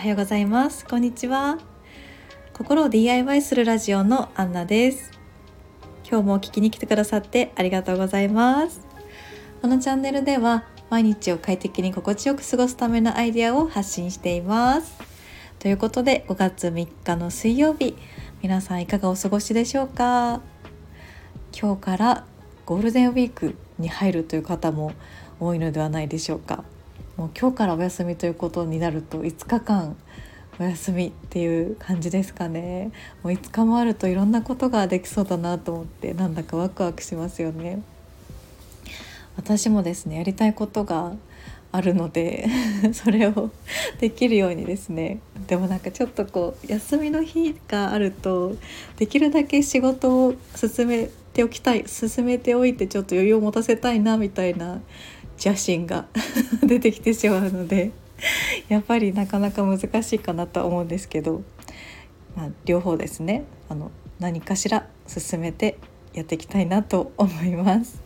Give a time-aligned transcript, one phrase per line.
[0.00, 0.86] おはようございます。
[0.86, 1.58] こんにちは。
[2.54, 5.10] 心を DIY するラジオのアンナです。
[6.10, 8.80] 今日も聞きに来てくださってありがとうございます。
[9.60, 14.96] このチャンネルでは毎日を快適に心地よく過ごすためのアイデアを発信しています。
[15.58, 17.94] ということで5月3日の水曜日
[18.40, 20.40] 皆さんいかがお過ごしでしょうか？
[21.52, 22.24] 今日から
[22.64, 24.94] ゴールデンウィークに入るという方も
[25.38, 26.64] 多いのではないでしょうか？
[27.16, 29.96] もう今日からお休みということになると5日間
[30.58, 32.92] お休みっていう感じですかね。
[33.22, 37.82] もう5日もあるといろんなことができそうだなと思ってなんだかワクワクしますよね。
[39.36, 41.14] 私もですねやりたいことが
[41.72, 42.46] あるので
[42.92, 43.50] それを
[44.00, 48.56] できるようにですねでもなんかちょっとこう休みの日があると
[48.98, 54.80] できるだけ仕事を進めておきたい進めておいてちょっと余裕を持たせたいなみたいな
[55.42, 56.06] 邪心が
[56.62, 57.92] 出てきてしまうので
[58.68, 61.42] やっぱりなかなか難しいかなとは思うんですけど、
[62.36, 65.78] まあ、両方ですねあの何かしら進めて
[66.12, 68.02] やっていきたいなと思います。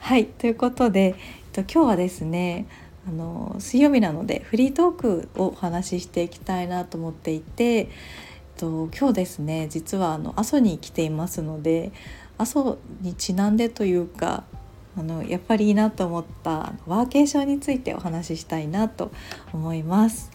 [0.00, 1.14] はいということで、えっ
[1.52, 2.66] と、今日はですね
[3.08, 7.88] あの水曜日なのでフリートークをお話ししていきたいなと思っていて、えっ
[8.58, 11.92] と、今日ですね実はあの阿蘇に来ていますので
[12.36, 14.44] 阿蘇にちなんでというか
[14.98, 19.12] あのやっぱりいいなと思ったワーケーションについてお話ししたいなと
[19.52, 20.30] 思います。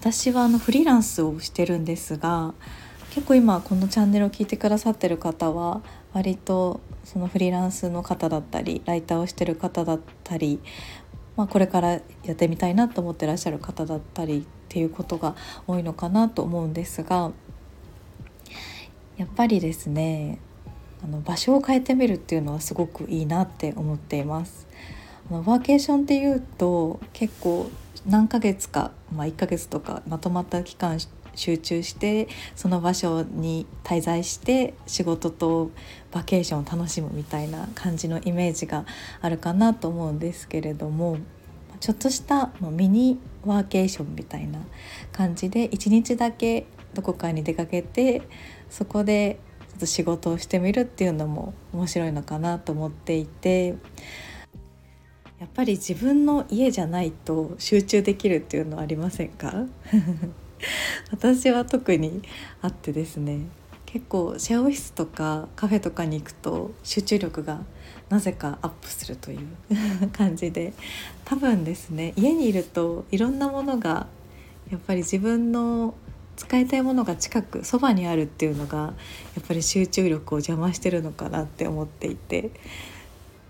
[0.00, 2.54] 私はあのフリーランスをしてるんですが
[3.10, 5.80] 結構今このチャンネルを聞いてくださってる方は
[6.12, 10.60] 割とそのフリーランスの方だったりライターをしてる方だったり、
[11.36, 12.00] まあ、これからや
[12.32, 15.34] ってみたいなと思ってらっしゃる方だったりっていうことが
[15.66, 17.32] 多いのかなと思うんですが
[19.16, 20.38] やっぱりですね
[21.06, 24.66] あの場所を変えてみるっていうのはすごくいいなって思っています。
[25.30, 27.70] あのワーケーションっていうと結構
[28.06, 30.98] 何ヶ月か、まあ、1ヶ月とかまとまった期間
[31.34, 35.70] 集中してその場所に滞在して仕事と
[36.10, 38.84] バケーションを楽しむみたいな感じのイメージが
[39.20, 41.18] あるかなと思うんですけれども
[41.80, 44.60] ちょっとしたミニワーケーションみたいな
[45.12, 48.22] 感じで1日だけどこかに出かけて
[48.70, 49.38] そこで
[49.76, 53.76] っと仕事をしてみるっていうのも面白いのかなと思っていて
[55.38, 59.66] やっぱり自分の家じゃないと集中できるっていうのはありませんか？
[61.12, 62.22] 私は特に
[62.62, 63.40] あってですね
[63.84, 67.60] 結構シェアオフィスとかカフェとかに行くと集中力が
[68.08, 69.38] なぜかアップするという
[70.12, 70.72] 感じで
[71.26, 74.06] 多分ですね家にいるといろんなものが
[74.70, 75.94] やっぱり自分の
[76.36, 78.92] 使いたいものが近くそばにあるっていうのがや
[79.40, 82.50] っぱり集中力を邪魔してるのかなって思っていて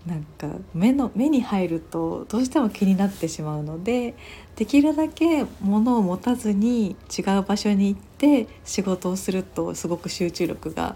[0.05, 4.15] なんか目の目に入るとどうしても気になってしまうので
[4.55, 10.95] できるだけ物を持たずに違う場所に行って仕事をするとすごく集中力が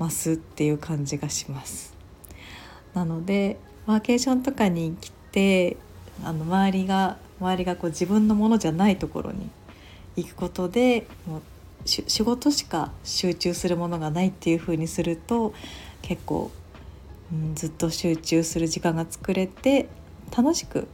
[0.00, 1.94] 増すっていう感じがします。
[2.94, 5.76] なのでワーケーションとかに来て
[6.24, 9.48] あの周りが周りがこう自分のものじゃないところに
[10.22, 11.42] 行くことでもう
[11.84, 15.54] 仕事しか集中するものがないっていう風にすると
[16.02, 16.50] 結構、
[17.32, 19.88] うん、ずっと集中する時間が作れて
[20.36, 20.88] 楽しく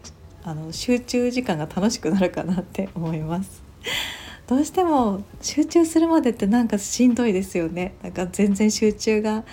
[0.44, 3.62] あの集中時間が楽しくなるかなって 思います。
[4.46, 7.94] どうしても集中するまでってなんかしんどいですよね。
[8.02, 9.44] なんか全然集中が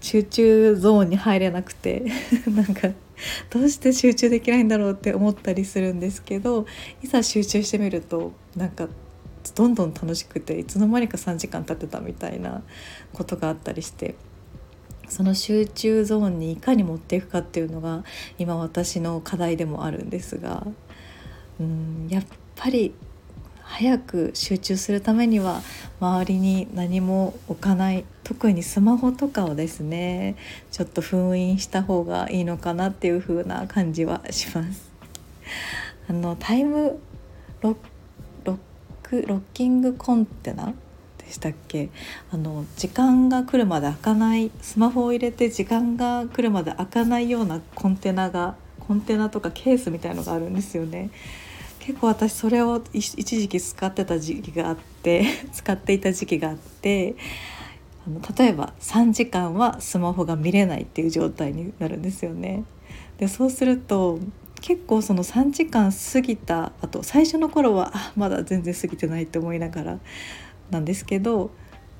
[0.00, 2.04] 集中ゾーンに入れなくて
[2.48, 2.88] なんか
[3.50, 6.66] どうして集中できないんだろうって思ったりするんですけど
[7.02, 8.88] いざ集中してみるとなんか
[9.54, 12.62] どんどん楽しくていつの間にか3時間経ってたみたいな
[13.12, 14.14] ことがあったりして
[15.08, 18.04] その集中ゾーンにいかに持っていくかっていうのが
[18.38, 20.66] 今私の課題でもあるんですが
[21.60, 22.24] うんやっ
[22.56, 22.94] ぱり
[23.66, 25.62] 早く集中するためには
[26.00, 30.36] 周りに何も置かない特にスマホとかをですね
[30.70, 34.90] ちょっと封印した方がいいのかなっていう風な感じはします。
[36.08, 36.98] あのタイム
[37.62, 37.76] ロッ
[39.02, 40.72] クロッキングコンテナ
[41.18, 41.90] でしたっけ？
[42.30, 51.10] あの時間が来るまで開かないスマホを入れて時間が来るまで開かないようなコンテナがコンテナとかケースみたいのがあるんですよね。
[51.86, 57.14] 結構私それを一時期使ってた時期があって 使っていた時期があって
[58.06, 62.64] あの例えば3時間はスマホが見れないっていう状態になるんですよね。
[63.18, 64.18] でそうすると
[64.62, 69.98] 結構その3時間過ぎたあと最初の頃はあまだ全然過ぎてないって思いながら
[70.70, 71.50] なんですけど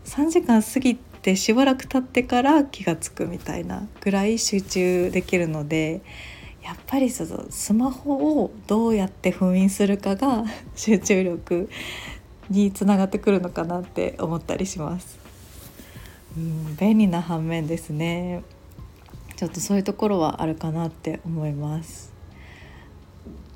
[0.06, 6.00] 3時間過ぎてしばらく経ってから気が付くみたいなぐらい集中できるので
[6.64, 10.44] やっぱりそのスマホをどうやって封印するかが
[10.75, 11.69] 集中力
[12.49, 15.19] につながってくるのかなって思ったりします。
[16.37, 18.43] うん便利な反面ですね。
[19.37, 22.12] ちょっとそういうところはあるかなって思います。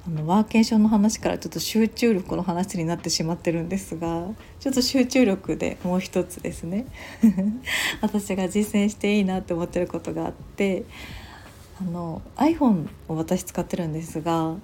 [0.06, 4.26] あのワーケーションの話からちょっと集中力の話になってしまってるんですが
[4.58, 6.84] ちょっと集中力でもう一つですね。
[8.02, 10.84] 私が実践していいなって思ってることがあって
[11.80, 14.56] あの iPhone を私使ってるんですが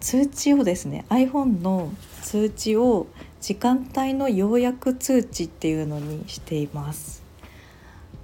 [0.00, 3.06] 通知をですね iPhone の通知を
[3.40, 7.24] 時間帯の要約通知っていうのにしています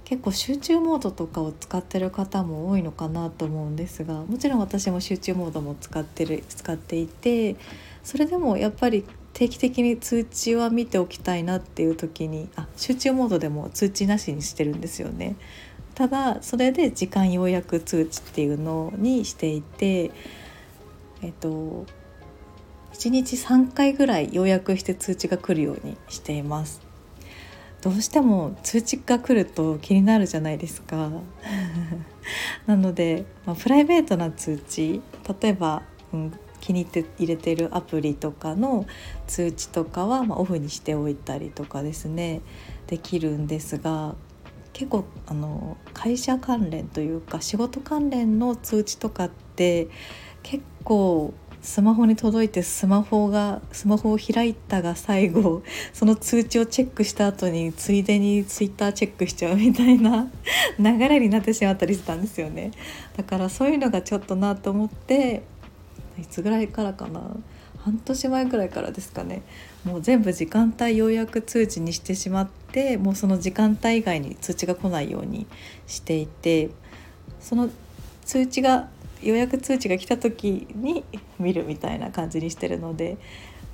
[0.05, 7.55] 結構集中モードとかを使ってる方も多いのかなと思うんですがもちろん私も集中モードも使ってる使っていて
[8.03, 15.35] それでもやっぱり定期的に通知は見ておきたいなっていう時にあ集中モードでも通知なしにしてるんですよね。
[15.95, 20.11] ただそれで時間要約通知っていうのにしていて
[21.21, 21.85] えっと
[22.93, 26.81] 1日3回ぐらい要約して通知が来るようにしています。
[27.81, 31.11] どうしても通知が来ると気になるじゃないですか
[32.65, 35.01] なので、まあ、プライベートな通知
[35.41, 38.85] 例えば、うん、気に入って入れてるアプリとかの
[39.27, 42.39] 通知とかは、まあ、オフにしておいたりとかですね
[42.87, 44.15] できるんですが
[44.73, 49.87] 結構あの会社関連というか仕事関連の通知とかって
[50.41, 60.27] 結構スマホに届いてスマホがスマホを開いたが最後その通知をチェックした後についでにツイッターチェックしちゃうみたいな
[60.77, 62.71] 流れになってしまったりしたんですよね。
[63.15, 65.43] だからそういうのがちょっとなと思って
[66.19, 67.21] いつぐらいからかな。
[67.83, 69.41] 半年前ぐらいからですかね
[69.83, 75.47] もう全部時間帯要約通知にしてしまってもうその時間帯以外に通知が来ないように
[75.85, 76.69] していて
[77.41, 77.69] その
[78.23, 78.87] 通知が
[79.21, 81.03] 予約通知が来た時に
[81.39, 83.17] 見るみたいな感じにしてるので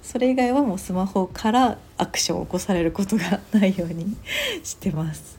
[0.01, 4.15] それ以外はもうスマホからアクションを起こされることがないように
[4.63, 5.37] してます。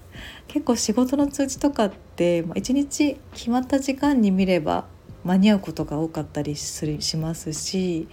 [0.48, 4.84] 結構仕事の通知とかって1日決まった時間に見れば
[5.24, 8.08] 間に合うことが多かったりするしますし、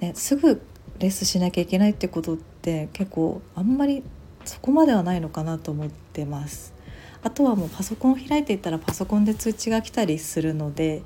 [0.00, 0.62] ね、すぐ
[0.98, 4.02] レスしなきゃいけないってことって結構あんまり
[4.44, 6.74] そこまではないのかなと思ってます。
[7.22, 11.02] あとはもうパソコンを開いていたらパソコンで通知が来たりするので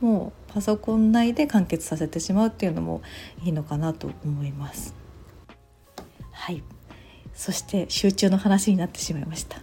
[0.00, 3.02] もうパソコン内で完結させてしまうっていうのも
[3.44, 4.94] いいのかなと思います。
[6.30, 6.62] はい
[7.34, 9.58] そして集中の話になってしまいました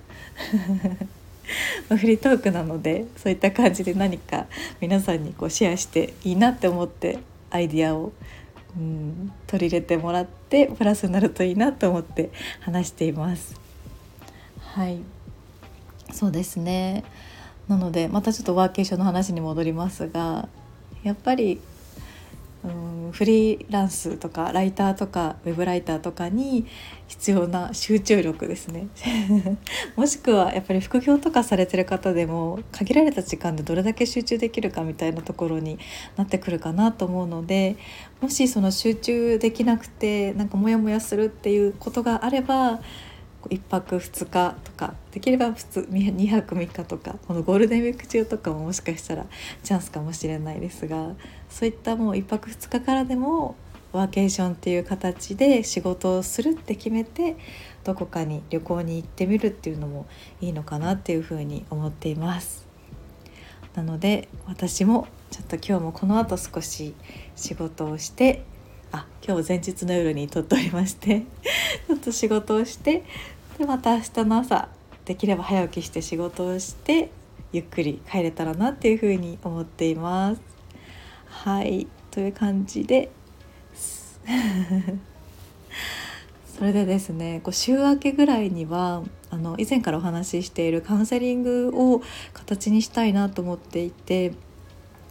[1.94, 4.46] フリートークなのでそういった感じで何か
[4.80, 7.20] 皆さんにこうシェアしていいなって思って
[7.50, 8.12] アイディアを、
[8.78, 12.32] うん、取り入れてもらってプラスになるといいなと思って
[12.62, 13.60] 話しています。
[14.60, 15.00] はい
[16.12, 17.06] そうですね
[17.68, 20.50] なのでまたちょっとワーケーションの話に戻りますが
[21.04, 21.62] やっぱり
[22.66, 26.66] うんフリーランスとかライターとかウェブライターとかに
[27.08, 28.88] 必要な集中力ですね。
[29.96, 35.80] もしくはやっぱり副業とかされてる方でも限られた時間でどれだけ集中できるかみたいなところに
[36.18, 37.78] なってくるかなと思うので
[38.20, 42.82] もしその集中できなくてなんかモヤモヤするっていうことがあれば
[43.50, 49.26] 1泊2日とかできれば普通2泊3日とかこのゴールデンウィーク中とかももしかしたら
[49.64, 51.14] チャンスかもしれないですが
[51.50, 53.56] そういったもう1泊2日からでも
[53.92, 57.38] ワーケーションっていう形で仕事をするって決めて
[57.86, 60.06] どこかに旅行に行ってみるっていうのも
[60.42, 62.66] いいのかなっていうふうに思っています。
[63.74, 66.94] なので私もちょっと今日もこの後少し
[67.36, 68.44] 仕事をして
[68.92, 71.24] あ今日前日の夜に撮っておりまして
[71.88, 73.04] ちょっと仕事をして
[73.58, 74.68] でまた明日の朝
[75.06, 77.10] できれば早起きして仕事をして
[77.54, 80.42] ゆっくり帰れたらなっていうふうに思っています。
[81.28, 83.12] はいという感じで
[86.58, 92.02] それでですねこう週明けぐらいにはあの以前からお話ししているカウンセリングを
[92.34, 94.34] 形にしたいなと思っていて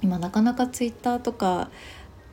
[0.03, 1.71] 今なかなかツイッターとか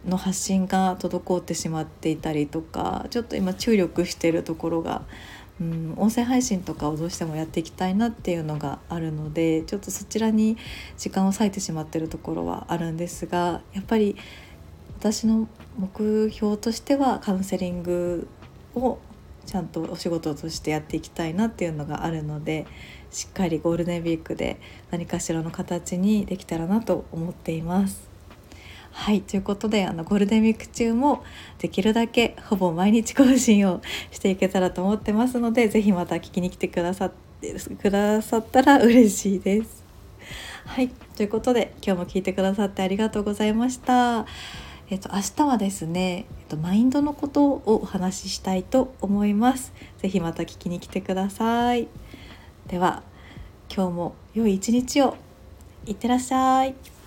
[0.06, 5.04] の発信が滞ってしまっていたりとかちょっと今注力しているところが
[5.62, 10.58] うん、音声配信とかをどうしてもやっていきたいなっていうのがあるのでちょっとそちらに
[10.98, 14.16] 時間を割いてしまってるところはあるんですがやっぱり
[14.98, 18.28] 私の目標としてはカウンセリング
[18.74, 18.98] を
[19.46, 22.66] ちゃんとお仕事としてやっていきたいなっていうのがあるので
[23.12, 28.11] しっかりゴールデンウィークで何かしらの形にできたらなと思っています。
[28.92, 31.24] はいということであのゴールデンウィーク中も
[31.60, 33.82] できるだけほぼ毎日更新を
[34.12, 39.84] していけたらと思ってますので是非また聞きに来てくださってくださったら嬉しいです。
[40.66, 44.26] はいということで今日も聞いてくださってありがとうございました。
[44.90, 49.72] えっと、明日はですね、えっと、マインドのことをお話ししたいと思います。
[50.00, 51.88] ぜひまた聞きに来てください。
[52.68, 53.02] では
[53.74, 55.16] 今日も良い一日を
[55.86, 57.01] いってらっしゃい。